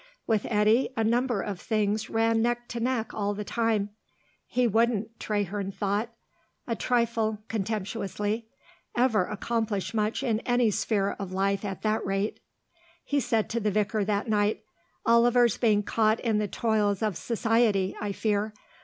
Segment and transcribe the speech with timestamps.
[0.25, 3.91] With Eddy a number of things ran neck to neck all the time.
[4.47, 6.09] He wouldn't, Traherne thought,
[6.65, 8.47] a trifle contemptuously,
[8.97, 12.39] ever accomplish much in any sphere of life at that rate.
[13.03, 14.63] He said to the vicar that night,
[15.05, 18.55] "Oliver's being caught in the toils of Society, I fear.